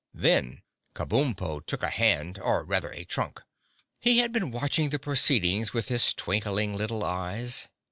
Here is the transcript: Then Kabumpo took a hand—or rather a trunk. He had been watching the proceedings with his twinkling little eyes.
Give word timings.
Then 0.15 0.63
Kabumpo 0.95 1.63
took 1.63 1.83
a 1.83 1.89
hand—or 1.91 2.63
rather 2.63 2.89
a 2.91 3.03
trunk. 3.03 3.39
He 3.99 4.17
had 4.17 4.31
been 4.31 4.49
watching 4.49 4.89
the 4.89 4.97
proceedings 4.97 5.73
with 5.73 5.89
his 5.89 6.11
twinkling 6.15 6.75
little 6.75 7.03
eyes. 7.03 7.69